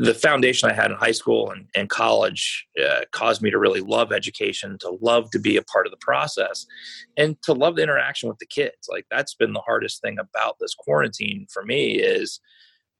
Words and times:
the 0.00 0.14
foundation 0.14 0.70
I 0.70 0.72
had 0.72 0.90
in 0.90 0.96
high 0.96 1.12
school 1.12 1.50
and, 1.50 1.66
and 1.74 1.90
college 1.90 2.66
uh, 2.82 3.02
caused 3.12 3.42
me 3.42 3.50
to 3.50 3.58
really 3.58 3.82
love 3.82 4.12
education, 4.12 4.78
to 4.80 4.96
love 5.02 5.30
to 5.32 5.38
be 5.38 5.58
a 5.58 5.62
part 5.62 5.86
of 5.86 5.90
the 5.90 5.98
process, 5.98 6.64
and 7.18 7.40
to 7.42 7.52
love 7.52 7.76
the 7.76 7.82
interaction 7.82 8.26
with 8.26 8.38
the 8.38 8.46
kids. 8.46 8.88
Like 8.88 9.04
that's 9.10 9.34
been 9.34 9.52
the 9.52 9.60
hardest 9.60 10.00
thing 10.00 10.18
about 10.18 10.56
this 10.58 10.74
quarantine 10.74 11.46
for 11.52 11.62
me 11.62 11.96
is 11.96 12.40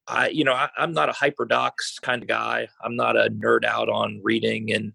I, 0.09 0.29
you 0.29 0.45
know, 0.45 0.53
I, 0.53 0.69
am 0.77 0.93
not 0.93 1.09
a 1.09 1.13
HyperDocs 1.13 2.03
kind 2.03 2.21
of 2.21 2.29
guy. 2.29 2.69
I'm 2.85 2.97
not 2.97 3.17
a 3.17 3.31
nerd 3.31 3.65
out 3.65 3.89
on 3.89 4.21
reading 4.23 4.71
and 4.73 4.93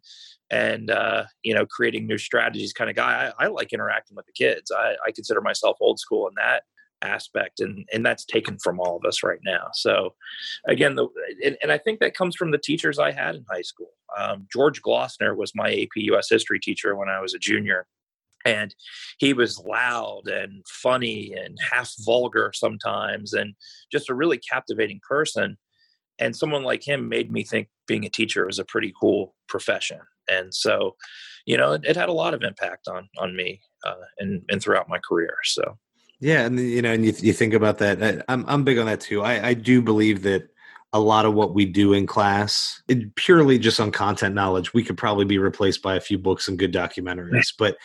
and 0.52 0.92
uh, 0.92 1.24
you 1.42 1.56
know 1.56 1.66
creating 1.66 2.06
new 2.06 2.20
strategies 2.20 2.72
kind 2.72 2.90
of 2.90 2.96
guy. 2.96 3.32
I, 3.40 3.46
I 3.46 3.48
like 3.48 3.74
interacting 3.74 4.16
with 4.16 4.28
the 4.28 4.34
kids. 4.34 4.72
I, 4.72 4.96
I 5.08 5.12
consider 5.12 5.42
myself 5.42 5.78
old 5.82 6.00
school 6.00 6.28
in 6.28 6.36
that 6.38 6.64
aspect 7.06 7.60
and 7.60 7.88
and 7.94 8.06
that's 8.06 8.26
taken 8.26 8.58
from 8.60 8.80
all 8.80 8.98
of 8.98 9.06
us 9.06 9.24
right 9.24 9.40
now. 9.44 9.68
So 9.74 10.16
again 10.68 10.96
the 10.96 11.08
and, 11.44 11.58
and 11.62 11.72
i 11.72 11.78
think 11.78 12.00
that 12.00 12.16
comes 12.16 12.36
from 12.36 12.52
the 12.52 12.58
teachers 12.58 13.00
i 13.00 13.12
had 13.12 13.36
in 13.36 13.46
high 13.50 13.62
school. 13.62 13.92
Um, 14.18 14.48
george 14.52 14.82
glossner 14.82 15.36
was 15.36 15.54
my 15.56 15.72
ap 15.74 15.96
us 16.18 16.30
history 16.30 16.60
teacher 16.60 16.96
when 16.96 17.10
i 17.10 17.20
was 17.20 17.34
a 17.34 17.40
junior 17.40 17.86
and 18.46 18.76
he 19.18 19.34
was 19.34 19.60
loud 19.60 20.28
and 20.28 20.64
funny 20.68 21.34
and 21.34 21.58
half 21.60 21.92
vulgar 22.06 22.52
sometimes 22.54 23.34
and 23.34 23.56
just 23.92 24.10
a 24.10 24.14
really 24.14 24.38
captivating 24.38 25.02
person. 25.08 25.58
And 26.20 26.36
someone 26.36 26.64
like 26.64 26.88
him 26.88 27.10
made 27.10 27.32
me 27.32 27.44
think 27.44 27.68
being 27.88 28.06
a 28.06 28.10
teacher 28.10 28.46
was 28.46 28.60
a 28.60 28.66
pretty 28.66 28.94
cool 29.00 29.36
profession. 29.50 30.00
And 30.30 30.54
so 30.54 30.96
you 31.46 31.58
know 31.58 31.74
it, 31.74 31.82
it 31.86 31.96
had 31.96 32.10
a 32.10 32.14
lot 32.14 32.34
of 32.34 32.44
impact 32.44 32.88
on 32.88 33.10
on 33.18 33.36
me 33.36 33.62
uh, 33.86 34.06
and 34.20 34.44
and 34.50 34.62
throughout 34.62 34.90
my 34.90 35.00
career. 35.00 35.36
So 35.44 35.78
yeah, 36.20 36.46
and 36.46 36.60
you 36.60 36.82
know, 36.82 36.94
and 36.94 37.06
you, 37.06 37.14
you 37.18 37.34
think 37.34 37.54
about 37.54 37.78
that. 37.80 38.24
I'm 38.28 38.46
I'm 38.48 38.64
big 38.64 38.78
on 38.78 38.86
that 38.86 39.02
too. 39.02 39.22
I, 39.22 39.50
I 39.50 39.54
do 39.54 39.82
believe 39.82 40.24
that 40.24 40.50
a 40.96 41.00
lot 41.00 41.26
of 41.26 41.34
what 41.34 41.54
we 41.54 41.66
do 41.66 41.92
in 41.92 42.08
class, 42.08 42.82
it, 42.88 43.14
purely 43.16 43.60
just 43.60 43.82
on 43.82 43.92
content 43.92 44.34
knowledge, 44.34 44.74
we 44.74 44.82
could 44.82 44.98
probably 44.98 45.26
be 45.26 45.38
replaced 45.38 45.82
by 45.82 45.96
a 45.96 46.00
few 46.00 46.18
books 46.18 46.48
and 46.48 46.58
good 46.58 46.72
documentaries. 46.72 47.54
But 47.60 47.76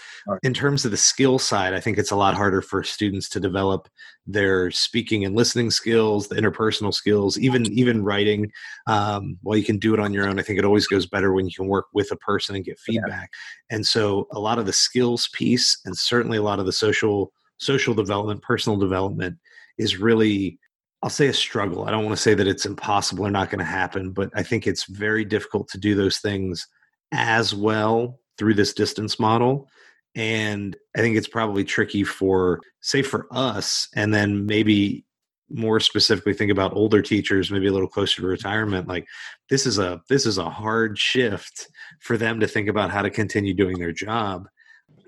in 0.45 0.55
terms 0.55 0.85
of 0.85 0.93
the 0.93 0.97
skill 0.97 1.41
side, 1.41 1.75
I 1.75 1.81
think 1.81 1.99
it's 1.99 2.13
a 2.13 2.17
lot 2.17 2.35
harder 2.35 2.63
for 2.63 2.85
students 2.85 3.29
to 3.31 3.41
develop 3.41 3.89
their 4.29 4.71
speaking 4.71 5.25
and 5.25 5.35
listening 5.35 5.73
skills, 5.73 6.29
the 6.29 6.37
interpersonal 6.37 6.95
skills, 6.95 7.37
even 7.37 7.67
even 7.73 8.05
writing. 8.05 8.53
Um, 8.87 9.39
while 9.43 9.57
you 9.57 9.65
can 9.65 9.79
do 9.79 9.93
it 9.93 9.99
on 9.99 10.13
your 10.13 10.29
own, 10.29 10.39
I 10.39 10.43
think 10.43 10.61
it 10.61 10.65
always 10.65 10.87
goes 10.87 11.07
better 11.07 11.33
when 11.33 11.47
you 11.47 11.53
can 11.53 11.67
work 11.67 11.87
with 11.93 12.13
a 12.13 12.17
person 12.17 12.55
and 12.55 12.65
get 12.65 12.79
feedback. 12.79 13.31
Yeah. 13.33 13.77
And 13.77 13.85
so, 13.85 14.29
a 14.31 14.39
lot 14.39 14.61
of 14.61 14.67
the 14.67 14.73
skills 14.73 15.29
piece, 15.33 15.81
and 15.85 15.97
certainly 15.97 16.39
a 16.39 16.43
lot 16.43 16.61
of 16.61 16.67
the 16.67 16.73
social 16.73 17.33
social 17.61 17.95
development, 17.95 18.43
personal 18.43 18.79
development 18.79 19.39
is 19.79 19.99
really, 19.99 20.59
I'll 21.03 21.11
say 21.11 21.29
a 21.29 21.33
struggle. 21.33 21.85
I 21.85 21.91
don't 21.91 22.05
want 22.05 22.17
to 22.17 22.23
say 22.23 22.35
that 22.35 22.49
it's 22.49 22.67
impossible 22.67 23.27
or 23.27 23.31
not 23.31 23.51
going 23.51 23.61
to 23.61 23.65
happen, 23.65 24.11
but 24.13 24.31
I 24.35 24.43
think 24.43 24.67
it's 24.67 24.85
very 24.85 25.25
difficult 25.25 25.69
to 25.69 25.79
do 25.79 25.95
those 25.95 26.19
things 26.19 26.67
as 27.13 27.55
well 27.55 28.19
through 28.39 28.55
this 28.55 28.73
distance 28.73 29.21
model. 29.21 29.69
And 30.15 30.77
I 30.97 31.01
think 31.01 31.17
it's 31.17 31.29
probably 31.29 31.65
tricky 31.65 32.03
for, 32.03 32.61
say, 32.81 33.03
for 33.03 33.27
us, 33.31 33.89
and 33.95 34.13
then 34.13 34.47
maybe 34.47 35.05
more 35.53 35.81
specifically 35.81 36.33
think 36.33 36.51
about 36.51 36.75
older 36.75 37.03
teachers 37.03 37.51
maybe 37.51 37.67
a 37.67 37.73
little 37.73 37.89
closer 37.89 38.23
to 38.23 38.27
retirement 38.29 38.87
like 38.87 39.05
this 39.49 39.67
is 39.67 39.81
a 39.81 40.01
this 40.09 40.25
is 40.25 40.39
a 40.39 40.49
hard 40.49 40.97
shift 40.97 41.67
for 41.99 42.17
them 42.17 42.39
to 42.39 42.47
think 42.47 42.69
about 42.69 42.89
how 42.89 43.03
to 43.03 43.11
continue 43.11 43.53
doing 43.53 43.77
their 43.77 43.91
job 43.91 44.47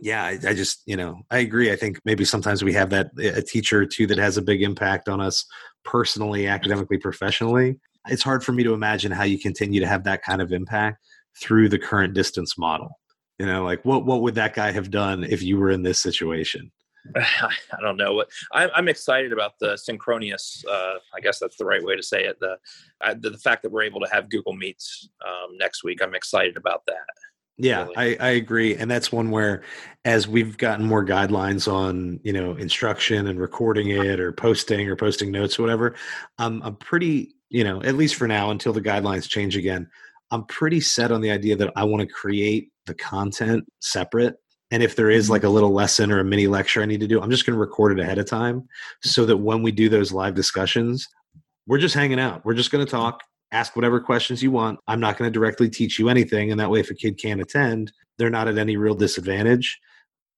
yeah, 0.02 0.24
I, 0.24 0.30
I, 0.48 0.52
just 0.52 0.82
you 0.84 0.96
know 0.96 1.20
I 1.30 1.38
agree. 1.38 1.70
I 1.70 1.76
think 1.76 2.00
maybe 2.04 2.24
sometimes 2.24 2.64
we 2.64 2.72
have 2.72 2.90
that 2.90 3.12
a 3.18 3.40
teacher 3.40 3.82
or 3.82 3.86
two 3.86 4.08
that 4.08 4.18
has 4.18 4.36
a 4.36 4.42
big 4.42 4.60
impact 4.60 5.08
on 5.08 5.20
us 5.20 5.46
personally, 5.84 6.48
academically, 6.48 6.98
professionally. 6.98 7.78
It's 8.08 8.22
hard 8.22 8.42
for 8.42 8.50
me 8.50 8.64
to 8.64 8.74
imagine 8.74 9.12
how 9.12 9.22
you 9.22 9.38
continue 9.38 9.78
to 9.78 9.86
have 9.86 10.02
that 10.04 10.22
kind 10.24 10.42
of 10.42 10.50
impact 10.50 10.98
through 11.40 11.68
the 11.68 11.78
current 11.78 12.14
distance 12.14 12.58
model. 12.58 12.98
You 13.38 13.46
know, 13.46 13.62
like 13.62 13.84
what 13.84 14.04
what 14.04 14.22
would 14.22 14.34
that 14.34 14.54
guy 14.54 14.72
have 14.72 14.90
done 14.90 15.22
if 15.22 15.40
you 15.40 15.56
were 15.56 15.70
in 15.70 15.84
this 15.84 16.02
situation? 16.02 16.72
I 17.16 17.80
don't 17.80 17.96
know 17.96 18.24
I'm, 18.52 18.88
excited 18.88 19.32
about 19.32 19.58
the 19.60 19.76
synchronous. 19.76 20.64
Uh, 20.68 20.94
I 21.14 21.20
guess 21.20 21.38
that's 21.38 21.56
the 21.56 21.64
right 21.64 21.82
way 21.82 21.96
to 21.96 22.02
say 22.02 22.24
it. 22.24 22.38
The, 22.40 22.58
uh, 23.00 23.14
the, 23.18 23.30
the 23.30 23.38
fact 23.38 23.64
that 23.64 23.72
we're 23.72 23.82
able 23.82 24.00
to 24.00 24.08
have 24.12 24.30
Google 24.30 24.52
Meets 24.52 25.08
um, 25.26 25.58
next 25.58 25.82
week. 25.82 26.00
I'm 26.00 26.14
excited 26.14 26.56
about 26.56 26.82
that. 26.86 27.06
Yeah, 27.62 27.84
really. 27.84 28.18
I, 28.18 28.26
I 28.26 28.30
agree. 28.30 28.74
And 28.76 28.90
that's 28.90 29.12
one 29.12 29.30
where 29.30 29.62
as 30.04 30.26
we've 30.26 30.58
gotten 30.58 30.84
more 30.84 31.04
guidelines 31.04 31.72
on, 31.72 32.18
you 32.24 32.32
know, 32.32 32.56
instruction 32.56 33.28
and 33.28 33.38
recording 33.38 33.90
it 33.90 34.18
or 34.18 34.32
posting 34.32 34.88
or 34.88 34.96
posting 34.96 35.30
notes 35.30 35.58
or 35.58 35.62
whatever, 35.62 35.94
I'm 36.38 36.60
I'm 36.62 36.74
pretty, 36.74 37.36
you 37.50 37.62
know, 37.62 37.80
at 37.82 37.94
least 37.94 38.16
for 38.16 38.26
now 38.26 38.50
until 38.50 38.72
the 38.72 38.82
guidelines 38.82 39.28
change 39.28 39.56
again, 39.56 39.88
I'm 40.32 40.44
pretty 40.46 40.80
set 40.80 41.12
on 41.12 41.20
the 41.20 41.30
idea 41.30 41.54
that 41.54 41.72
I 41.76 41.84
want 41.84 42.00
to 42.00 42.12
create 42.12 42.72
the 42.86 42.94
content 42.94 43.64
separate. 43.80 44.34
And 44.72 44.82
if 44.82 44.96
there 44.96 45.10
is 45.10 45.30
like 45.30 45.42
mm-hmm. 45.42 45.48
a 45.48 45.50
little 45.50 45.72
lesson 45.72 46.10
or 46.10 46.18
a 46.18 46.24
mini 46.24 46.48
lecture 46.48 46.82
I 46.82 46.86
need 46.86 47.00
to 47.00 47.06
do, 47.06 47.22
I'm 47.22 47.30
just 47.30 47.46
going 47.46 47.54
to 47.54 47.60
record 47.60 47.96
it 47.96 48.02
ahead 48.02 48.18
of 48.18 48.26
time 48.26 48.66
so 49.02 49.24
that 49.26 49.36
when 49.36 49.62
we 49.62 49.70
do 49.70 49.88
those 49.88 50.10
live 50.10 50.34
discussions, 50.34 51.06
we're 51.68 51.78
just 51.78 51.94
hanging 51.94 52.18
out. 52.18 52.44
We're 52.44 52.54
just 52.54 52.72
going 52.72 52.84
to 52.84 52.90
talk 52.90 53.22
ask 53.52 53.76
whatever 53.76 54.00
questions 54.00 54.42
you 54.42 54.50
want. 54.50 54.80
I'm 54.88 55.00
not 55.00 55.18
going 55.18 55.30
to 55.30 55.38
directly 55.38 55.68
teach 55.68 55.98
you 55.98 56.08
anything. 56.08 56.50
And 56.50 56.58
that 56.58 56.70
way, 56.70 56.80
if 56.80 56.90
a 56.90 56.94
kid 56.94 57.18
can't 57.18 57.40
attend, 57.40 57.92
they're 58.18 58.30
not 58.30 58.48
at 58.48 58.58
any 58.58 58.76
real 58.76 58.94
disadvantage. 58.94 59.78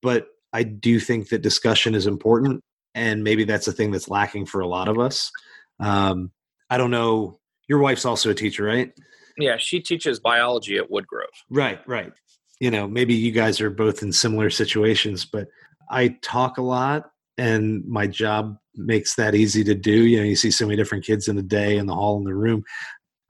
But 0.03 0.27
I 0.53 0.65
do 0.65 1.01
think 1.01 1.29
that 1.29 1.43
discussion 1.43 1.95
is 1.95 2.07
important. 2.07 2.63
And 2.95 3.25
maybe 3.25 3.45
that's 3.45 3.67
a 3.67 3.73
thing 3.73 3.91
that's 3.91 4.09
lacking 4.09 4.47
for 4.47 4.61
a 4.61 4.69
lot 4.69 4.89
of 4.89 4.99
us. 4.99 5.31
Um, 5.81 6.31
I 6.71 6.77
don't 6.77 6.91
know. 6.91 7.39
Your 7.69 7.79
wife's 7.79 8.05
also 8.05 8.31
a 8.31 8.35
teacher, 8.35 8.65
right? 8.65 8.93
Yeah, 9.39 9.57
she 9.57 9.81
teaches 9.81 10.21
biology 10.21 10.77
at 10.77 10.91
Woodgrove. 10.91 11.35
Right, 11.51 11.81
right. 11.89 12.13
You 12.61 12.71
know, 12.71 12.87
maybe 12.87 13.15
you 13.15 13.33
guys 13.33 13.61
are 13.61 13.71
both 13.71 14.03
in 14.03 14.13
similar 14.13 14.51
situations, 14.51 15.25
but 15.25 15.49
I 15.91 16.17
talk 16.23 16.59
a 16.59 16.63
lot 16.63 17.11
and 17.37 17.85
my 17.87 18.07
job 18.07 18.57
makes 18.77 19.17
that 19.17 19.35
easy 19.35 19.65
to 19.65 19.75
do. 19.75 20.05
You 20.05 20.19
know, 20.19 20.25
you 20.25 20.37
see 20.37 20.51
so 20.51 20.67
many 20.67 20.77
different 20.77 21.05
kids 21.05 21.29
in 21.29 21.37
the 21.37 21.43
day 21.43 21.77
in 21.77 21.87
the 21.87 21.95
hall 21.95 22.17
in 22.17 22.25
the 22.25 22.35
room. 22.35 22.63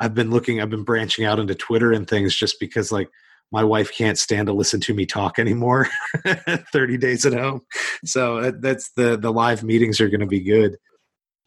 I've 0.05 0.15
been 0.15 0.31
looking, 0.31 0.61
I've 0.61 0.69
been 0.69 0.85
branching 0.85 1.25
out 1.25 1.39
into 1.39 1.55
Twitter 1.55 1.93
and 1.93 2.07
things 2.07 2.35
just 2.35 2.61
because 2.61 2.93
like 2.93 3.09
my 3.51 3.65
wife 3.65 3.91
can't 3.91 4.19
stand 4.19 4.49
to 4.49 4.53
listen 4.53 4.79
to 4.83 4.93
me 4.93 5.07
talk 5.07 5.39
anymore 5.39 5.89
30 6.73 6.99
days 6.99 7.25
at 7.25 7.33
home. 7.33 7.63
So 8.05 8.39
uh, 8.39 8.53
that's 8.59 8.93
the, 8.93 9.17
the 9.17 9.33
live 9.33 9.63
meetings 9.63 10.03
are 10.03 10.11
going 10.11 10.21
to 10.21 10.27
be 10.27 10.41
good. 10.41 10.77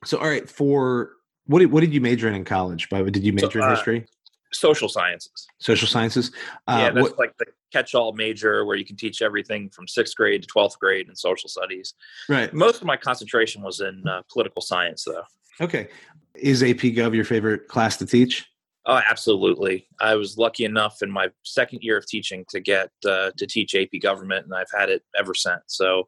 So, 0.06 0.18
all 0.18 0.28
right, 0.28 0.50
for 0.50 1.12
what 1.46 1.60
did, 1.60 1.72
what 1.72 1.82
did 1.82 1.94
you 1.94 2.02
major 2.02 2.28
in 2.28 2.34
in 2.34 2.46
college? 2.46 2.90
By 2.90 3.04
did 3.04 3.24
you 3.24 3.34
major 3.34 3.60
so, 3.60 3.62
uh, 3.62 3.66
in 3.66 3.76
history? 3.76 4.06
Social 4.54 4.90
sciences. 4.90 5.48
Social 5.60 5.88
sciences. 5.88 6.32
Uh, 6.68 6.78
yeah, 6.80 6.90
that's 6.92 7.10
what, 7.10 7.20
like 7.20 7.38
the 7.38 7.46
catch-all 7.72 8.14
major 8.14 8.66
where 8.66 8.76
you 8.76 8.86
can 8.86 8.96
teach 8.96 9.22
everything 9.22 9.70
from 9.70 9.88
sixth 9.88 10.16
grade 10.16 10.42
to 10.42 10.48
twelfth 10.48 10.80
grade 10.80 11.10
in 11.10 11.16
social 11.16 11.50
studies. 11.50 11.94
Right. 12.30 12.52
Most 12.54 12.80
of 12.82 12.88
my 12.88 12.96
concentration 12.96 13.62
was 13.62 13.82
in 13.82 14.08
uh, 14.08 14.22
political 14.32 14.62
science, 14.62 15.04
though. 15.04 15.24
Okay. 15.60 15.88
Is 16.36 16.62
AP 16.62 16.78
Gov 16.78 17.16
your 17.16 17.26
favorite 17.26 17.68
class 17.68 17.98
to 17.98 18.06
teach? 18.06 18.46
Oh, 18.86 19.02
absolutely. 19.06 19.88
I 20.00 20.16
was 20.16 20.38
lucky 20.38 20.64
enough 20.64 21.02
in 21.02 21.12
my 21.12 21.28
second 21.44 21.80
year 21.82 21.98
of 21.98 22.08
teaching 22.08 22.46
to 22.50 22.60
get 22.60 22.90
uh, 23.06 23.32
to 23.38 23.46
teach 23.46 23.76
AP 23.76 24.02
Government, 24.02 24.46
and 24.46 24.54
I've 24.54 24.72
had 24.74 24.90
it 24.90 25.04
ever 25.20 25.34
since. 25.34 25.62
So, 25.68 26.08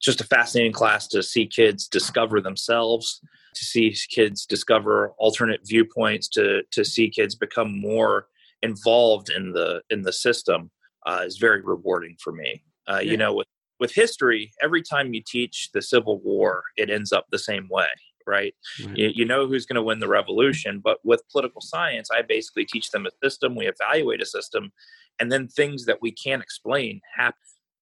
just 0.00 0.20
a 0.20 0.24
fascinating 0.24 0.72
class 0.72 1.08
to 1.08 1.22
see 1.22 1.46
kids 1.46 1.88
discover 1.88 2.40
themselves, 2.40 3.20
to 3.54 3.64
see 3.64 3.96
kids 4.08 4.46
discover 4.46 5.14
alternate 5.18 5.66
viewpoints, 5.66 6.28
to 6.28 6.62
to 6.70 6.84
see 6.84 7.08
kids 7.08 7.34
become 7.34 7.80
more 7.80 8.28
involved 8.62 9.30
in 9.30 9.52
the 9.52 9.82
in 9.90 10.02
the 10.02 10.12
system 10.12 10.70
uh, 11.06 11.22
is 11.24 11.38
very 11.38 11.60
rewarding 11.60 12.16
for 12.22 12.32
me. 12.32 12.62
Uh, 12.86 13.00
yeah. 13.02 13.10
You 13.10 13.16
know, 13.16 13.34
with 13.34 13.48
with 13.80 13.92
history, 13.92 14.52
every 14.62 14.82
time 14.82 15.12
you 15.12 15.22
teach 15.26 15.70
the 15.72 15.82
Civil 15.82 16.20
War, 16.20 16.62
it 16.76 16.88
ends 16.88 17.10
up 17.10 17.26
the 17.32 17.38
same 17.38 17.66
way 17.68 17.88
right? 18.26 18.54
right. 18.84 18.96
You, 18.96 19.10
you, 19.14 19.24
know 19.24 19.46
who's 19.46 19.66
going 19.66 19.76
to 19.76 19.82
win 19.82 20.00
the 20.00 20.08
revolution. 20.08 20.80
But 20.82 20.98
with 21.04 21.28
political 21.30 21.60
science, 21.60 22.10
I 22.10 22.22
basically 22.22 22.64
teach 22.64 22.90
them 22.90 23.06
a 23.06 23.10
system, 23.24 23.54
we 23.54 23.68
evaluate 23.68 24.22
a 24.22 24.26
system, 24.26 24.72
and 25.20 25.30
then 25.30 25.48
things 25.48 25.86
that 25.86 26.02
we 26.02 26.12
can't 26.12 26.42
explain 26.42 27.00
happen. 27.16 27.38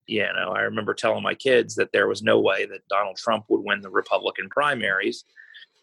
You 0.06 0.22
know, 0.22 0.52
I 0.54 0.62
remember 0.62 0.94
telling 0.94 1.22
my 1.22 1.34
kids 1.34 1.76
that 1.76 1.92
there 1.92 2.08
was 2.08 2.22
no 2.22 2.40
way 2.40 2.66
that 2.66 2.88
Donald 2.88 3.16
Trump 3.16 3.44
would 3.48 3.62
win 3.64 3.80
the 3.80 3.90
Republican 3.90 4.48
primaries 4.48 5.24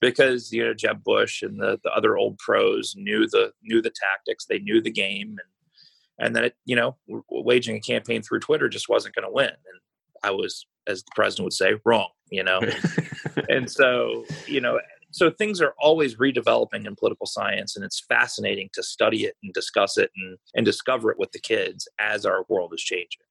because 0.01 0.51
you 0.51 0.65
know 0.65 0.73
Jeb 0.73 1.03
Bush 1.03 1.41
and 1.41 1.59
the, 1.59 1.79
the 1.83 1.91
other 1.91 2.17
old 2.17 2.37
pros 2.37 2.93
knew 2.97 3.27
the 3.27 3.51
knew 3.63 3.81
the 3.81 3.91
tactics, 3.91 4.45
they 4.45 4.59
knew 4.59 4.81
the 4.81 4.91
game, 4.91 5.29
and 5.29 6.27
and 6.27 6.35
that 6.35 6.43
it, 6.43 6.55
you 6.65 6.75
know 6.75 6.97
waging 7.29 7.77
a 7.77 7.79
campaign 7.79 8.21
through 8.21 8.39
Twitter 8.39 8.69
just 8.69 8.89
wasn't 8.89 9.15
going 9.15 9.27
to 9.27 9.33
win. 9.33 9.47
And 9.47 9.79
I 10.23 10.31
was, 10.31 10.65
as 10.87 11.03
the 11.03 11.11
president 11.15 11.45
would 11.45 11.53
say, 11.53 11.73
wrong. 11.85 12.09
You 12.29 12.43
know, 12.43 12.59
and 13.49 13.69
so 13.69 14.25
you 14.47 14.61
know 14.61 14.79
so 15.11 15.31
things 15.31 15.61
are 15.61 15.73
always 15.79 16.15
redeveloping 16.15 16.85
in 16.85 16.95
political 16.95 17.25
science 17.25 17.75
and 17.75 17.85
it's 17.85 18.01
fascinating 18.01 18.69
to 18.73 18.83
study 18.83 19.23
it 19.23 19.35
and 19.41 19.53
discuss 19.53 19.97
it 19.97 20.11
and, 20.15 20.37
and 20.53 20.65
discover 20.65 21.09
it 21.11 21.17
with 21.17 21.31
the 21.31 21.39
kids 21.39 21.87
as 21.97 22.25
our 22.25 22.45
world 22.49 22.73
is 22.73 22.81
changing 22.81 23.21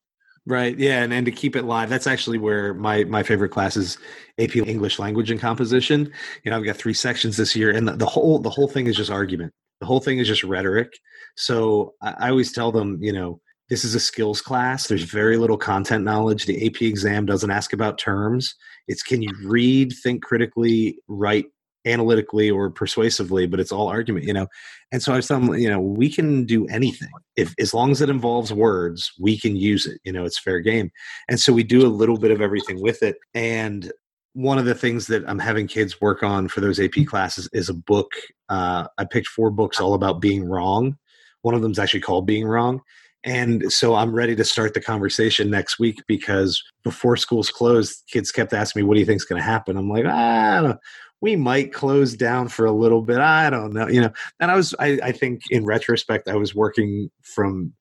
right 0.46 0.78
yeah 0.78 1.02
and, 1.02 1.12
and 1.12 1.26
to 1.26 1.32
keep 1.32 1.54
it 1.54 1.64
live 1.64 1.90
that's 1.90 2.06
actually 2.06 2.38
where 2.38 2.72
my 2.72 3.04
my 3.04 3.22
favorite 3.22 3.50
class 3.50 3.76
is 3.76 3.98
ap 4.38 4.56
english 4.56 4.98
language 4.98 5.30
and 5.30 5.38
composition 5.38 6.10
you 6.44 6.50
know 6.50 6.56
i've 6.56 6.64
got 6.64 6.76
three 6.76 6.94
sections 6.94 7.36
this 7.36 7.54
year 7.54 7.70
and 7.70 7.86
the, 7.86 7.92
the 7.92 8.06
whole 8.06 8.38
the 8.38 8.50
whole 8.50 8.68
thing 8.68 8.86
is 8.86 8.96
just 8.96 9.10
argument 9.10 9.52
The 9.80 9.86
whole 9.86 10.00
thing 10.00 10.18
is 10.18 10.26
just 10.26 10.44
rhetoric. 10.44 10.98
So 11.36 11.94
I, 12.02 12.14
I 12.18 12.30
always 12.30 12.52
tell 12.52 12.72
them, 12.72 12.98
you 13.02 13.12
know, 13.12 13.40
this 13.68 13.84
is 13.84 13.94
a 13.94 14.00
skills 14.00 14.40
class. 14.40 14.86
There's 14.86 15.02
very 15.02 15.36
little 15.36 15.58
content 15.58 16.04
knowledge. 16.04 16.46
The 16.46 16.66
AP 16.66 16.82
exam 16.82 17.26
doesn't 17.26 17.50
ask 17.50 17.72
about 17.72 17.98
terms. 17.98 18.54
It's 18.86 19.02
can 19.02 19.22
you 19.22 19.30
read, 19.44 19.92
think 20.02 20.22
critically, 20.22 20.98
write 21.08 21.46
analytically 21.84 22.50
or 22.50 22.70
persuasively, 22.70 23.46
but 23.46 23.60
it's 23.60 23.72
all 23.72 23.88
argument, 23.88 24.26
you 24.26 24.32
know. 24.32 24.48
And 24.92 25.02
so 25.02 25.12
I 25.12 25.16
was 25.16 25.28
telling 25.28 25.60
you 25.60 25.70
know, 25.70 25.80
we 25.80 26.10
can 26.10 26.44
do 26.44 26.66
anything 26.66 27.08
if 27.36 27.54
as 27.58 27.72
long 27.72 27.90
as 27.90 28.00
it 28.00 28.10
involves 28.10 28.52
words, 28.52 29.12
we 29.18 29.38
can 29.38 29.56
use 29.56 29.86
it. 29.86 30.00
You 30.04 30.12
know, 30.12 30.24
it's 30.24 30.38
fair 30.38 30.60
game. 30.60 30.90
And 31.28 31.40
so 31.40 31.52
we 31.52 31.62
do 31.62 31.86
a 31.86 31.88
little 31.88 32.18
bit 32.18 32.30
of 32.30 32.40
everything 32.40 32.80
with 32.82 33.02
it. 33.02 33.16
And 33.34 33.90
one 34.34 34.58
of 34.58 34.64
the 34.64 34.74
things 34.74 35.06
that 35.06 35.24
I'm 35.26 35.38
having 35.38 35.66
kids 35.66 36.00
work 36.00 36.22
on 36.22 36.48
for 36.48 36.60
those 36.60 36.78
AP 36.78 37.06
classes 37.06 37.48
is 37.52 37.68
a 37.68 37.74
book. 37.74 38.12
Uh, 38.48 38.86
I 38.98 39.04
picked 39.04 39.28
four 39.28 39.50
books 39.50 39.80
all 39.80 39.94
about 39.94 40.20
being 40.20 40.44
wrong. 40.44 40.98
One 41.42 41.54
of 41.54 41.62
them 41.62 41.72
is 41.72 41.78
actually 41.78 42.00
called 42.00 42.26
Being 42.26 42.44
Wrong. 42.44 42.82
And 43.26 43.70
so 43.72 43.96
I'm 43.96 44.14
ready 44.14 44.36
to 44.36 44.44
start 44.44 44.72
the 44.72 44.80
conversation 44.80 45.50
next 45.50 45.80
week 45.80 46.00
because 46.06 46.62
before 46.84 47.16
school's 47.16 47.50
closed, 47.50 48.04
kids 48.08 48.30
kept 48.30 48.52
asking 48.52 48.82
me, 48.82 48.86
"What 48.86 48.94
do 48.94 49.00
you 49.00 49.06
think's 49.06 49.24
going 49.24 49.40
to 49.40 49.44
happen?" 49.44 49.76
I'm 49.76 49.90
like, 49.90 50.04
ah, 50.06 50.76
we 51.20 51.34
might 51.34 51.72
close 51.72 52.14
down 52.14 52.48
for 52.48 52.66
a 52.66 52.72
little 52.72 53.02
bit. 53.02 53.18
I 53.18 53.50
don't 53.50 53.72
know, 53.72 53.88
you 53.88 54.00
know. 54.00 54.12
And 54.38 54.50
I 54.50 54.54
was, 54.56 54.74
I, 54.78 54.98
I 55.02 55.12
think, 55.12 55.42
in 55.50 55.64
retrospect, 55.64 56.28
I 56.28 56.36
was 56.36 56.54
working 56.54 57.10
from 57.22 57.72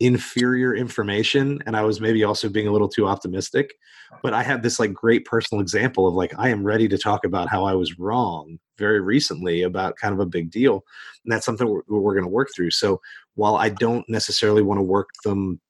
inferior 0.00 0.74
information 0.74 1.62
and 1.66 1.76
i 1.76 1.82
was 1.82 2.00
maybe 2.00 2.24
also 2.24 2.48
being 2.48 2.66
a 2.66 2.72
little 2.72 2.88
too 2.88 3.06
optimistic 3.06 3.74
but 4.22 4.32
i 4.32 4.42
had 4.42 4.62
this 4.62 4.80
like 4.80 4.94
great 4.94 5.26
personal 5.26 5.60
example 5.60 6.08
of 6.08 6.14
like 6.14 6.32
i 6.38 6.48
am 6.48 6.64
ready 6.64 6.88
to 6.88 6.96
talk 6.96 7.24
about 7.24 7.50
how 7.50 7.64
i 7.64 7.74
was 7.74 7.98
wrong 7.98 8.58
very 8.78 9.00
recently 9.00 9.62
about 9.62 9.96
kind 9.96 10.14
of 10.14 10.18
a 10.18 10.26
big 10.26 10.50
deal 10.50 10.82
and 11.24 11.30
that's 11.30 11.44
something 11.44 11.68
we're, 11.68 11.82
we're 11.86 12.14
going 12.14 12.24
to 12.24 12.30
work 12.30 12.48
through. 12.56 12.70
So 12.70 13.00
while 13.34 13.56
i 13.56 13.68
don't 13.68 14.08
necessarily 14.08 14.62
want 14.62 14.78
to 14.78 14.82
work 14.82 15.10
them 15.24 15.60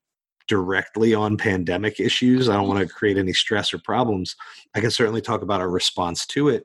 directly 0.46 1.14
on 1.14 1.36
pandemic 1.36 2.00
issues 2.00 2.48
i 2.48 2.54
don't 2.54 2.68
want 2.68 2.80
to 2.80 2.92
create 2.92 3.18
any 3.18 3.32
stress 3.32 3.74
or 3.74 3.78
problems 3.78 4.34
i 4.74 4.80
can 4.80 4.90
certainly 4.90 5.20
talk 5.20 5.42
about 5.42 5.60
our 5.60 5.70
response 5.70 6.26
to 6.26 6.48
it, 6.48 6.64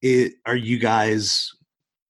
it 0.00 0.32
are 0.46 0.56
you 0.56 0.78
guys 0.78 1.52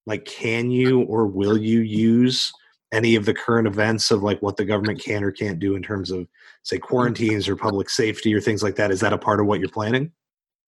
like 0.06 0.25
can 0.25 0.70
you 0.70 1.00
or 1.03 1.26
will 1.26 1.58
you 1.58 1.81
use 1.81 2.53
any 2.93 3.17
of 3.17 3.25
the 3.25 3.35
current 3.35 3.67
events 3.67 4.11
of 4.11 4.23
like 4.23 4.41
what 4.43 4.56
the 4.56 4.65
government 4.65 5.00
can 5.00 5.25
or 5.25 5.33
can't 5.33 5.59
do 5.59 5.75
in 5.75 5.83
terms 5.83 6.11
of 6.11 6.27
say 6.62 6.79
quarantines 6.79 7.49
or 7.49 7.56
public 7.56 7.91
safety 7.91 8.33
or 8.35 8.41
things 8.41 8.62
like 8.62 8.77
that 8.77 8.91
is 8.91 9.00
that 9.00 9.12
a 9.12 9.19
part 9.19 9.41
of 9.41 9.47
what 9.47 9.61
you're 9.61 9.69
planning? 9.69 10.12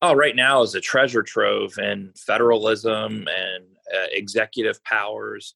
Oh 0.02 0.14
right 0.14 0.36
now 0.36 0.62
is 0.62 0.74
a 0.74 0.80
treasure 0.80 1.22
trove 1.22 1.76
and 1.78 2.16
federalism 2.18 3.26
and 3.28 3.64
uh, 3.94 4.06
executive 4.12 4.82
powers 4.84 5.54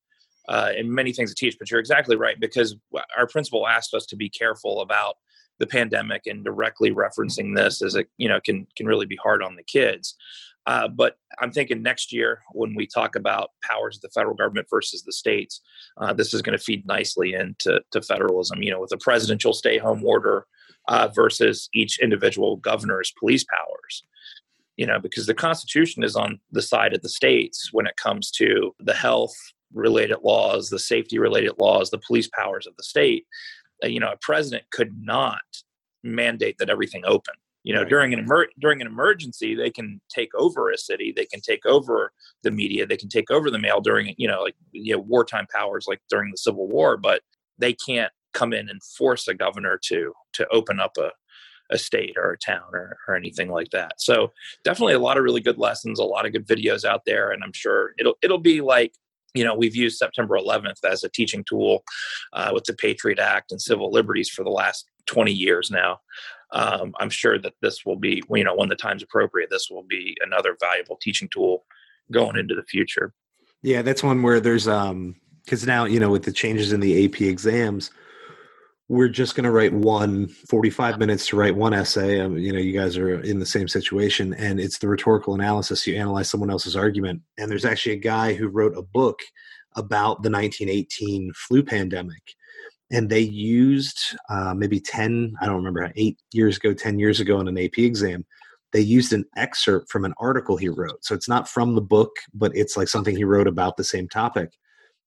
uh, 0.48 0.72
and 0.76 0.90
many 0.90 1.12
things 1.12 1.30
to 1.30 1.36
teach 1.36 1.56
but 1.58 1.70
you're 1.70 1.80
exactly 1.80 2.16
right 2.16 2.40
because 2.40 2.74
our 3.16 3.26
principal 3.26 3.68
asked 3.68 3.94
us 3.94 4.06
to 4.06 4.16
be 4.16 4.28
careful 4.28 4.80
about 4.80 5.16
the 5.58 5.66
pandemic 5.66 6.26
and 6.26 6.44
directly 6.44 6.90
referencing 6.90 7.54
this 7.54 7.82
as 7.82 7.94
it 7.94 8.08
you 8.16 8.28
know 8.28 8.40
can 8.40 8.66
can 8.76 8.86
really 8.86 9.06
be 9.06 9.18
hard 9.22 9.42
on 9.42 9.54
the 9.54 9.62
kids 9.62 10.16
uh, 10.66 10.88
but 10.88 11.16
I'm 11.40 11.50
thinking 11.50 11.82
next 11.82 12.12
year 12.12 12.40
when 12.52 12.74
we 12.74 12.86
talk 12.86 13.16
about 13.16 13.50
powers 13.62 13.96
of 13.96 14.02
the 14.02 14.10
federal 14.10 14.34
government 14.34 14.68
versus 14.70 15.02
the 15.02 15.12
states, 15.12 15.60
uh, 15.96 16.12
this 16.12 16.32
is 16.32 16.42
going 16.42 16.56
to 16.56 16.62
feed 16.62 16.86
nicely 16.86 17.34
into 17.34 17.80
to 17.90 18.02
federalism. 18.02 18.62
You 18.62 18.72
know, 18.72 18.80
with 18.80 18.92
a 18.92 18.98
presidential 18.98 19.52
stay-home 19.52 20.04
order 20.04 20.46
uh, 20.88 21.08
versus 21.14 21.68
each 21.74 21.98
individual 22.00 22.56
governor's 22.56 23.12
police 23.18 23.44
powers. 23.44 24.04
You 24.76 24.86
know, 24.86 24.98
because 24.98 25.26
the 25.26 25.34
Constitution 25.34 26.02
is 26.02 26.16
on 26.16 26.40
the 26.50 26.62
side 26.62 26.94
of 26.94 27.02
the 27.02 27.08
states 27.08 27.70
when 27.72 27.86
it 27.86 27.96
comes 27.96 28.30
to 28.32 28.74
the 28.80 28.94
health 28.94 29.34
related 29.74 30.18
laws, 30.22 30.70
the 30.70 30.78
safety 30.78 31.18
related 31.18 31.52
laws, 31.58 31.90
the 31.90 31.98
police 31.98 32.28
powers 32.28 32.66
of 32.66 32.76
the 32.76 32.82
state. 32.82 33.26
Uh, 33.84 33.88
you 33.88 34.00
know, 34.00 34.12
a 34.12 34.16
president 34.16 34.64
could 34.70 34.94
not 35.02 35.40
mandate 36.04 36.56
that 36.58 36.70
everything 36.70 37.02
open 37.04 37.34
you 37.62 37.72
know 37.72 37.80
right. 37.80 37.88
during 37.88 38.12
an 38.12 38.20
emer- 38.20 38.50
during 38.60 38.80
an 38.80 38.86
emergency 38.86 39.54
they 39.54 39.70
can 39.70 40.00
take 40.08 40.34
over 40.34 40.70
a 40.70 40.78
city 40.78 41.12
they 41.14 41.26
can 41.26 41.40
take 41.40 41.64
over 41.66 42.12
the 42.42 42.50
media 42.50 42.86
they 42.86 42.96
can 42.96 43.08
take 43.08 43.30
over 43.30 43.50
the 43.50 43.58
mail 43.58 43.80
during 43.80 44.14
you 44.18 44.28
know 44.28 44.42
like 44.42 44.56
you 44.72 44.94
know 44.94 45.00
wartime 45.00 45.46
powers 45.54 45.86
like 45.88 46.00
during 46.08 46.30
the 46.30 46.36
civil 46.36 46.68
war 46.68 46.96
but 46.96 47.22
they 47.58 47.72
can't 47.72 48.12
come 48.32 48.52
in 48.52 48.68
and 48.68 48.82
force 48.82 49.28
a 49.28 49.34
governor 49.34 49.78
to 49.82 50.12
to 50.32 50.46
open 50.48 50.80
up 50.80 50.92
a 50.98 51.10
a 51.70 51.78
state 51.78 52.16
or 52.16 52.32
a 52.32 52.38
town 52.38 52.68
or, 52.74 52.98
or 53.08 53.14
anything 53.14 53.50
like 53.50 53.70
that 53.70 53.92
so 53.98 54.30
definitely 54.64 54.94
a 54.94 54.98
lot 54.98 55.16
of 55.16 55.24
really 55.24 55.40
good 55.40 55.58
lessons 55.58 55.98
a 55.98 56.04
lot 56.04 56.26
of 56.26 56.32
good 56.32 56.46
videos 56.46 56.84
out 56.84 57.02
there 57.06 57.30
and 57.30 57.42
i'm 57.42 57.52
sure 57.52 57.92
it'll 57.98 58.14
it'll 58.22 58.38
be 58.38 58.60
like 58.60 58.92
you 59.34 59.42
know 59.42 59.54
we've 59.54 59.76
used 59.76 59.96
september 59.96 60.36
11th 60.36 60.84
as 60.84 61.02
a 61.02 61.08
teaching 61.08 61.44
tool 61.44 61.82
uh, 62.34 62.50
with 62.52 62.64
the 62.64 62.74
patriot 62.74 63.18
act 63.18 63.52
and 63.52 63.62
civil 63.62 63.90
liberties 63.90 64.28
for 64.28 64.44
the 64.44 64.50
last 64.50 64.86
20 65.06 65.32
years 65.32 65.70
now 65.70 65.98
um, 66.52 66.94
I'm 67.00 67.10
sure 67.10 67.38
that 67.38 67.54
this 67.62 67.84
will 67.84 67.96
be, 67.96 68.22
you 68.30 68.44
know, 68.44 68.54
when 68.54 68.68
the 68.68 68.76
time's 68.76 69.02
appropriate, 69.02 69.50
this 69.50 69.68
will 69.70 69.82
be 69.82 70.16
another 70.24 70.56
valuable 70.60 70.98
teaching 71.00 71.28
tool 71.32 71.64
going 72.10 72.36
into 72.36 72.54
the 72.54 72.64
future. 72.64 73.12
Yeah, 73.62 73.82
that's 73.82 74.02
one 74.02 74.22
where 74.22 74.40
there's 74.40 74.68
um 74.68 75.16
because 75.44 75.66
now 75.66 75.84
you 75.84 75.98
know 75.98 76.10
with 76.10 76.24
the 76.24 76.32
changes 76.32 76.72
in 76.72 76.80
the 76.80 77.04
AP 77.04 77.22
exams, 77.22 77.90
we're 78.88 79.08
just 79.08 79.34
going 79.34 79.44
to 79.44 79.50
write 79.50 79.72
one 79.72 80.28
45 80.28 80.98
minutes 80.98 81.26
to 81.28 81.36
write 81.36 81.56
one 81.56 81.72
essay. 81.72 82.20
Um, 82.20 82.36
you 82.36 82.52
know, 82.52 82.58
you 82.58 82.78
guys 82.78 82.96
are 82.96 83.20
in 83.20 83.38
the 83.38 83.46
same 83.46 83.68
situation, 83.68 84.34
and 84.34 84.60
it's 84.60 84.78
the 84.78 84.88
rhetorical 84.88 85.34
analysis. 85.34 85.86
You 85.86 85.96
analyze 85.96 86.28
someone 86.28 86.50
else's 86.50 86.76
argument, 86.76 87.22
and 87.38 87.50
there's 87.50 87.64
actually 87.64 87.94
a 87.94 88.00
guy 88.00 88.34
who 88.34 88.48
wrote 88.48 88.76
a 88.76 88.82
book 88.82 89.20
about 89.74 90.22
the 90.22 90.30
1918 90.30 91.32
flu 91.34 91.62
pandemic 91.62 92.34
and 92.92 93.08
they 93.08 93.20
used 93.20 93.98
uh, 94.30 94.54
maybe 94.54 94.78
10 94.78 95.34
i 95.40 95.46
don't 95.46 95.56
remember 95.56 95.90
eight 95.96 96.18
years 96.32 96.56
ago 96.56 96.72
10 96.72 96.98
years 96.98 97.18
ago 97.18 97.40
in 97.40 97.48
an 97.48 97.58
ap 97.58 97.78
exam 97.78 98.24
they 98.72 98.80
used 98.80 99.12
an 99.12 99.24
excerpt 99.36 99.90
from 99.90 100.04
an 100.04 100.14
article 100.18 100.56
he 100.56 100.68
wrote. 100.68 101.04
So 101.04 101.14
it's 101.14 101.28
not 101.28 101.48
from 101.48 101.74
the 101.74 101.80
book 101.80 102.10
but 102.34 102.52
it's 102.54 102.76
like 102.76 102.88
something 102.88 103.16
he 103.16 103.24
wrote 103.24 103.46
about 103.46 103.76
the 103.76 103.84
same 103.84 104.08
topic. 104.08 104.50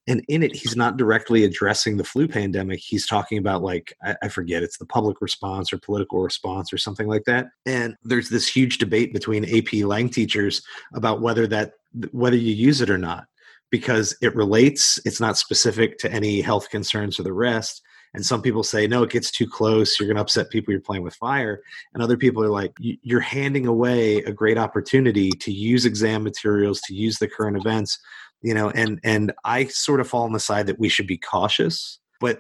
And 0.08 0.24
in 0.28 0.44
it 0.44 0.56
he's 0.56 0.76
not 0.76 0.98
directly 0.98 1.44
addressing 1.44 1.98
the 1.98 2.04
flu 2.04 2.28
pandemic. 2.28 2.80
He's 2.80 3.08
talking 3.08 3.40
about 3.40 3.64
like 3.64 3.94
I, 4.04 4.16
I, 4.24 4.28
forget 4.30 4.62
it's 4.62 4.78
the 4.78 4.86
public 4.86 5.20
response 5.20 5.74
or 5.74 5.80
political 5.80 6.22
response 6.22 6.72
or 6.72 6.78
something 6.78 7.08
like 7.08 7.24
that. 7.26 7.48
And 7.66 7.96
there's 8.04 8.30
this 8.30 8.48
huge 8.48 8.78
debate 8.78 9.14
between 9.14 9.46
ap 9.46 9.74
lang 9.74 10.10
teachers 10.10 10.62
about 10.94 11.22
whether 11.22 11.48
that 11.48 11.74
whether 12.12 12.38
you 12.38 12.54
use 12.54 12.82
it 12.82 12.90
or 12.90 13.00
not 13.00 13.26
because 13.76 14.16
it 14.22 14.34
relates. 14.38 14.98
It's 15.04 15.20
not 15.20 15.38
specific 15.38 15.98
to 15.98 16.10
any 16.10 16.40
health 16.40 16.70
concerns 16.70 17.20
or 17.20 17.24
the 17.24 17.34
rest. 17.34 17.82
And 18.14 18.26
some 18.26 18.42
people 18.42 18.64
say, 18.64 18.88
no, 18.88 19.04
it 19.04 19.10
gets 19.10 19.30
too 19.30 19.46
close. 19.46 20.00
You're 20.00 20.08
going 20.08 20.16
to 20.16 20.22
upset 20.22 20.50
people. 20.50 20.72
You're 20.72 20.80
playing 20.80 21.04
with 21.04 21.16
fire. 21.16 21.62
And 21.94 22.02
other 22.02 22.16
people 22.16 22.42
are 22.42 22.50
like, 22.50 22.72
you're 22.80 23.20
handing 23.20 23.68
away 23.68 24.20
a 24.20 24.32
great 24.32 24.58
opportunity 24.58 25.30
to 25.32 25.52
use 25.52 25.86
exam 25.86 26.24
materials, 26.24 26.80
to 26.88 26.94
use 26.94 27.20
the 27.20 27.28
current 27.28 27.58
events, 27.58 28.00
you 28.42 28.54
know. 28.54 28.70
And 28.70 29.02
and 29.04 29.34
I 29.44 29.66
sort 29.66 30.00
of 30.00 30.08
fall 30.08 30.24
on 30.24 30.32
the 30.32 30.40
side 30.40 30.68
that 30.68 30.80
we 30.80 30.88
should 30.88 31.08
be 31.08 31.18
cautious, 31.18 32.00
but 32.22 32.40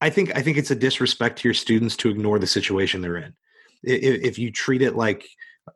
I 0.00 0.08
think 0.08 0.34
I 0.34 0.40
think 0.40 0.56
it's 0.56 0.70
a 0.70 0.74
disrespect 0.86 1.40
to 1.40 1.48
your 1.48 1.54
students 1.54 1.96
to 1.96 2.08
ignore 2.08 2.38
the 2.38 2.46
situation 2.46 3.02
they're 3.02 3.18
in. 3.18 3.34
If, 3.82 4.22
if 4.24 4.38
you 4.38 4.50
treat 4.50 4.80
it 4.80 4.96
like 4.96 5.28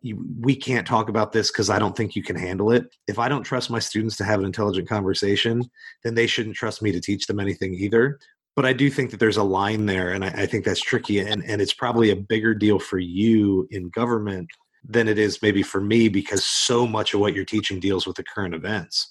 we 0.03 0.57
can't 0.57 0.87
talk 0.87 1.09
about 1.09 1.33
this 1.33 1.51
because 1.51 1.71
I 1.71 1.79
don't 1.79 1.97
think 1.97 2.17
you 2.17 2.23
can 2.23 2.37
handle 2.37 2.71
it. 2.71 2.87
If 3.09 3.19
I 3.19 3.29
don't 3.29 3.43
trust 3.43 3.71
my 3.71 3.79
students 3.79 4.17
to 4.17 4.25
have 4.25 4.41
an 4.41 4.47
intelligent 4.47 4.89
conversation, 4.89 5.63
then 6.03 6.15
they 6.15 6.27
shouldn't 6.27 6.57
trust 6.57 6.83
me 6.83 6.93
to 6.93 7.01
teach 7.01 7.27
them 7.27 7.41
anything 7.41 7.75
either. 7.75 8.19
But 8.57 8.67
I 8.67 8.73
do 8.73 8.89
think 8.89 9.11
that 9.11 9.19
there's 9.19 9.37
a 9.37 9.43
line 9.43 9.87
there, 9.87 10.13
and 10.13 10.25
I, 10.25 10.29
I 10.29 10.47
think 10.47 10.65
that's 10.65 10.81
tricky. 10.81 11.19
And, 11.19 11.45
and 11.45 11.61
it's 11.61 11.75
probably 11.75 12.11
a 12.11 12.17
bigger 12.17 12.55
deal 12.55 12.79
for 12.79 12.99
you 12.99 13.67
in 13.71 13.89
government 13.91 14.49
than 14.87 15.09
it 15.09 15.19
is 15.19 15.43
maybe 15.43 15.63
for 15.63 15.81
me 15.81 16.09
because 16.09 16.45
so 16.45 16.87
much 16.87 17.15
of 17.15 17.21
what 17.21 17.35
you're 17.35 17.45
teaching 17.45 17.81
deals 17.81 18.07
with 18.07 18.17
the 18.17 18.25
current 18.25 18.55
events. 18.55 19.11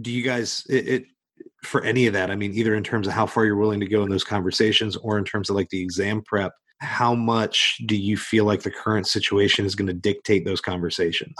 Do 0.00 0.10
you 0.12 0.22
guys, 0.22 0.64
it, 0.68 0.88
it 0.88 1.04
for 1.62 1.82
any 1.82 2.06
of 2.06 2.12
that, 2.12 2.30
I 2.30 2.36
mean, 2.36 2.52
either 2.52 2.74
in 2.74 2.84
terms 2.84 3.06
of 3.06 3.14
how 3.14 3.26
far 3.26 3.44
you're 3.44 3.56
willing 3.56 3.80
to 3.80 3.88
go 3.88 4.02
in 4.02 4.10
those 4.10 4.24
conversations 4.24 4.96
or 4.96 5.18
in 5.18 5.24
terms 5.24 5.50
of 5.50 5.56
like 5.56 5.70
the 5.70 5.80
exam 5.80 6.22
prep, 6.22 6.52
how 6.84 7.14
much 7.14 7.80
do 7.86 7.96
you 7.96 8.16
feel 8.16 8.44
like 8.44 8.62
the 8.62 8.70
current 8.70 9.06
situation 9.06 9.64
is 9.64 9.74
going 9.74 9.88
to 9.88 9.94
dictate 9.94 10.44
those 10.44 10.60
conversations? 10.60 11.34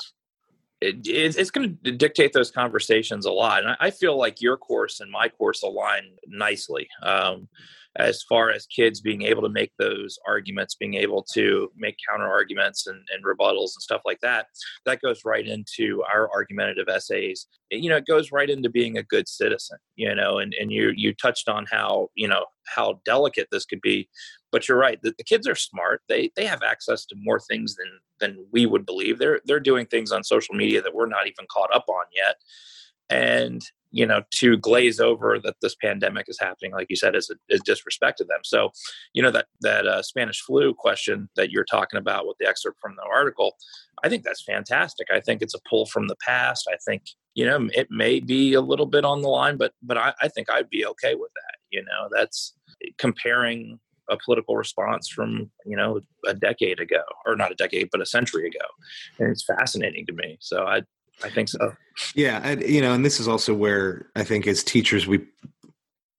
It, 0.80 1.06
it's 1.06 1.50
going 1.50 1.78
to 1.84 1.92
dictate 1.92 2.32
those 2.32 2.50
conversations 2.50 3.26
a 3.26 3.32
lot. 3.32 3.64
And 3.64 3.76
I 3.80 3.90
feel 3.90 4.18
like 4.18 4.42
your 4.42 4.56
course 4.56 5.00
and 5.00 5.10
my 5.10 5.28
course 5.28 5.62
align 5.62 6.16
nicely. 6.26 6.88
Um, 7.02 7.48
as 7.96 8.22
far 8.24 8.50
as 8.50 8.66
kids 8.66 9.00
being 9.00 9.22
able 9.22 9.42
to 9.42 9.48
make 9.48 9.70
those 9.78 10.18
arguments, 10.26 10.74
being 10.74 10.94
able 10.94 11.22
to 11.32 11.70
make 11.76 11.96
counter 12.08 12.26
arguments 12.26 12.86
and, 12.86 13.00
and, 13.14 13.24
rebuttals 13.24 13.74
and 13.74 13.82
stuff 13.82 14.02
like 14.04 14.20
that, 14.20 14.46
that 14.84 15.00
goes 15.00 15.20
right 15.24 15.46
into 15.46 16.02
our 16.12 16.28
argumentative 16.32 16.88
essays. 16.88 17.46
You 17.70 17.90
know, 17.90 17.96
it 17.96 18.06
goes 18.06 18.32
right 18.32 18.50
into 18.50 18.68
being 18.68 18.98
a 18.98 19.02
good 19.04 19.28
citizen, 19.28 19.78
you 19.94 20.12
know, 20.14 20.38
and, 20.38 20.54
and 20.58 20.72
you 20.72 20.92
you 20.96 21.14
touched 21.14 21.48
on 21.48 21.66
how, 21.70 22.08
you 22.14 22.26
know, 22.26 22.46
how 22.66 23.00
delicate 23.04 23.48
this 23.50 23.64
could 23.64 23.80
be. 23.80 24.08
But 24.54 24.68
you're 24.68 24.78
right, 24.78 25.02
the, 25.02 25.12
the 25.18 25.24
kids 25.24 25.48
are 25.48 25.56
smart. 25.56 26.02
They 26.08 26.30
they 26.36 26.46
have 26.46 26.62
access 26.62 27.04
to 27.06 27.16
more 27.18 27.40
things 27.40 27.74
than 27.74 27.88
than 28.20 28.46
we 28.52 28.66
would 28.66 28.86
believe. 28.86 29.18
They're 29.18 29.40
they're 29.44 29.58
doing 29.58 29.86
things 29.86 30.12
on 30.12 30.22
social 30.22 30.54
media 30.54 30.80
that 30.80 30.94
we're 30.94 31.08
not 31.08 31.26
even 31.26 31.46
caught 31.52 31.74
up 31.74 31.86
on 31.88 32.04
yet. 32.14 32.36
And 33.10 33.60
you 33.90 34.06
know 34.06 34.22
to 34.32 34.56
glaze 34.58 35.00
over 35.00 35.40
that 35.42 35.56
this 35.60 35.74
pandemic 35.74 36.26
is 36.28 36.38
happening 36.38 36.72
like 36.72 36.88
you 36.90 36.96
said 36.96 37.14
is, 37.14 37.30
is 37.48 37.60
disrespect 37.64 38.18
to 38.18 38.24
them 38.24 38.40
so 38.42 38.70
you 39.12 39.22
know 39.22 39.30
that 39.30 39.46
that 39.60 39.86
uh, 39.86 40.02
spanish 40.02 40.40
flu 40.40 40.74
question 40.74 41.28
that 41.36 41.50
you're 41.52 41.64
talking 41.64 41.98
about 41.98 42.26
with 42.26 42.36
the 42.40 42.48
excerpt 42.48 42.76
from 42.80 42.96
the 42.96 43.04
article 43.14 43.52
i 44.02 44.08
think 44.08 44.24
that's 44.24 44.42
fantastic 44.42 45.06
i 45.12 45.20
think 45.20 45.40
it's 45.40 45.54
a 45.54 45.60
pull 45.70 45.86
from 45.86 46.08
the 46.08 46.16
past 46.26 46.68
i 46.72 46.76
think 46.84 47.02
you 47.34 47.46
know 47.46 47.68
it 47.72 47.86
may 47.88 48.18
be 48.18 48.52
a 48.54 48.60
little 48.60 48.86
bit 48.86 49.04
on 49.04 49.22
the 49.22 49.28
line 49.28 49.56
but 49.56 49.72
but 49.80 49.96
i, 49.96 50.12
I 50.20 50.26
think 50.26 50.50
i'd 50.50 50.70
be 50.70 50.84
okay 50.86 51.14
with 51.14 51.30
that 51.36 51.58
you 51.70 51.82
know 51.84 52.08
that's 52.10 52.54
comparing 52.98 53.78
a 54.10 54.16
political 54.24 54.56
response 54.56 55.08
from 55.08 55.50
you 55.64 55.76
know 55.76 56.00
a 56.26 56.34
decade 56.34 56.80
ago 56.80 57.02
or 57.26 57.36
not 57.36 57.52
a 57.52 57.54
decade 57.54 57.88
but 57.90 58.00
a 58.00 58.06
century 58.06 58.46
ago 58.46 58.66
and 59.18 59.30
it's 59.30 59.44
fascinating 59.44 60.04
to 60.06 60.12
me 60.12 60.36
so 60.40 60.64
i 60.64 60.82
I 61.22 61.30
think 61.30 61.48
so. 61.48 61.74
Yeah, 62.14 62.40
I, 62.42 62.52
you 62.54 62.80
know, 62.80 62.92
and 62.92 63.04
this 63.04 63.20
is 63.20 63.28
also 63.28 63.54
where 63.54 64.06
I 64.16 64.24
think 64.24 64.46
as 64.46 64.64
teachers 64.64 65.06
we 65.06 65.24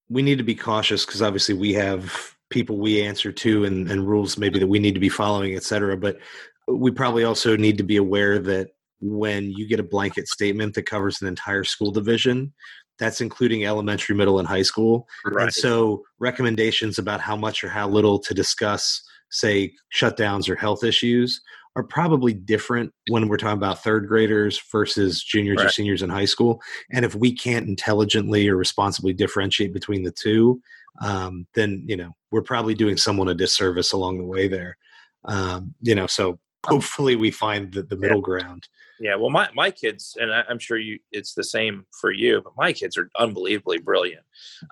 we 0.10 0.22
need 0.22 0.38
to 0.38 0.44
be 0.44 0.56
cautious 0.56 1.06
because 1.06 1.22
obviously 1.22 1.56
we 1.56 1.74
have 1.74 2.36
people 2.50 2.78
we 2.78 3.02
answer 3.02 3.32
to 3.32 3.66
and, 3.66 3.90
and 3.90 4.08
rules 4.08 4.38
maybe 4.38 4.60
that 4.60 4.68
we 4.68 4.80
need 4.80 4.94
to 4.94 5.00
be 5.00 5.10
following, 5.10 5.56
et 5.56 5.64
cetera. 5.64 5.98
But 5.98 6.20
we 6.68 6.92
probably 6.92 7.24
also 7.24 7.58
need 7.58 7.78
to 7.78 7.84
be 7.84 7.98
aware 7.98 8.40
that 8.40 8.70
when 9.02 9.52
you 9.52 9.68
get 9.68 9.80
a 9.80 9.84
blanket 9.84 10.28
statement 10.28 10.76
that 10.76 10.86
covers 10.86 11.22
an 11.22 11.28
entire 11.28 11.64
school 11.64 11.92
division, 11.92 12.54
that's 13.00 13.22
including 13.22 13.66
elementary, 13.66 14.16
middle, 14.16 14.40
and 14.40 14.48
high 14.48 14.62
school. 14.62 15.08
Right. 15.26 15.44
And 15.44 15.54
so 15.54 16.04
recommendations 16.20 16.98
about 16.98 17.22
how 17.22 17.36
much 17.36 17.64
or 17.64 17.70
how 17.70 17.90
little 17.90 18.20
to 18.20 18.34
discuss, 18.34 19.02
say, 19.30 19.74
shutdowns 19.94 20.50
or 20.50 20.56
health 20.56 20.84
issues 20.84 21.42
are 21.76 21.84
probably 21.84 22.34
different 22.34 22.94
when 23.10 23.28
we're 23.28 23.38
talking 23.38 23.58
about 23.58 23.84
third 23.84 24.08
graders 24.08 24.62
versus 24.72 25.22
juniors 25.22 25.58
right. 25.58 25.66
or 25.66 25.70
seniors 25.70 26.02
in 26.02 26.10
high 26.10 26.26
school. 26.26 26.62
And 26.92 27.04
if 27.04 27.16
we 27.16 27.36
can't 27.36 27.68
intelligently 27.68 28.48
or 28.48 28.56
responsibly 28.56 29.14
differentiate 29.14 29.74
between 29.74 30.04
the 30.04 30.12
two, 30.12 30.62
um, 31.02 31.46
then 31.56 31.84
you 31.86 31.98
know 31.98 32.16
we're 32.32 32.42
probably 32.42 32.74
doing 32.74 32.96
someone 32.96 33.28
a 33.28 33.34
disservice 33.34 33.92
along 33.92 34.18
the 34.18 34.26
way 34.26 34.48
there. 34.48 34.78
Um, 35.26 35.74
you 35.82 35.96
know, 35.96 36.08
so 36.08 36.40
hopefully 36.66 37.16
we 37.16 37.32
find 37.32 37.72
the, 37.72 37.84
the 37.84 37.96
middle 37.96 38.18
yeah. 38.18 38.24
ground. 38.24 38.68
Yeah, 39.00 39.16
well, 39.16 39.30
my 39.30 39.50
my 39.54 39.72
kids, 39.72 40.18
and 40.20 40.34
I, 40.34 40.44
am 40.50 40.60
sure 40.60 40.78
you, 40.78 41.00
it's 41.12 41.34
the 41.34 41.44
same 41.44 41.86
for 42.00 42.12
you, 42.12 42.42
but 42.42 42.54
my 42.58 42.72
kids 42.72 42.98
are 42.98 43.10
unbelievably 43.20 43.80
brilliant. 43.80 44.24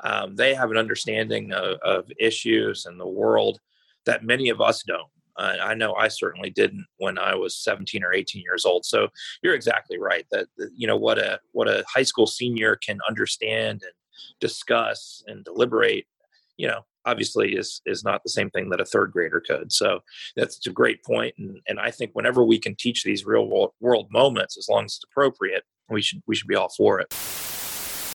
Um, 0.03 0.35
they 0.35 0.53
have 0.53 0.71
an 0.71 0.77
understanding 0.77 1.51
of, 1.51 1.77
of 1.83 2.11
issues 2.19 2.85
and 2.85 2.99
the 2.99 3.07
world 3.07 3.59
that 4.05 4.23
many 4.23 4.49
of 4.49 4.61
us 4.61 4.83
don't. 4.83 5.09
Uh, 5.35 5.55
I 5.61 5.73
know 5.73 5.93
I 5.95 6.07
certainly 6.07 6.51
didn't 6.51 6.85
when 6.97 7.17
I 7.17 7.35
was 7.35 7.55
17 7.55 8.03
or 8.03 8.13
18 8.13 8.41
years 8.41 8.65
old. 8.65 8.85
So 8.85 9.07
you're 9.41 9.55
exactly 9.55 9.97
right 9.97 10.25
that, 10.31 10.47
that 10.57 10.69
you 10.75 10.87
know 10.87 10.97
what 10.97 11.17
a 11.17 11.39
what 11.51 11.67
a 11.67 11.83
high 11.87 12.03
school 12.03 12.27
senior 12.27 12.75
can 12.75 12.99
understand 13.07 13.81
and 13.83 13.93
discuss 14.39 15.23
and 15.27 15.43
deliberate. 15.43 16.05
You 16.57 16.67
know, 16.67 16.85
obviously 17.05 17.55
is 17.55 17.81
is 17.85 18.03
not 18.03 18.21
the 18.23 18.29
same 18.29 18.49
thing 18.49 18.69
that 18.69 18.81
a 18.81 18.85
third 18.85 19.11
grader 19.11 19.41
could. 19.45 19.71
So 19.71 19.99
that's 20.35 20.65
a 20.67 20.71
great 20.71 21.03
point, 21.03 21.35
and 21.37 21.59
and 21.67 21.79
I 21.79 21.91
think 21.91 22.11
whenever 22.13 22.43
we 22.43 22.59
can 22.59 22.75
teach 22.75 23.03
these 23.03 23.25
real 23.25 23.47
world, 23.47 23.71
world 23.79 24.07
moments, 24.11 24.57
as 24.57 24.67
long 24.69 24.85
as 24.85 24.95
it's 24.95 25.05
appropriate, 25.11 25.63
we 25.89 26.01
should 26.01 26.21
we 26.27 26.35
should 26.35 26.47
be 26.47 26.55
all 26.55 26.69
for 26.69 26.99
it. 26.99 27.13